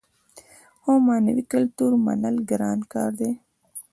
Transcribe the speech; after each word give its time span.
خو 0.81 0.91
معنوي 1.07 1.43
کلتور 1.53 1.91
منل 2.05 2.35
ګران 2.49 2.79
کار 2.93 3.09
دی. 3.19 3.31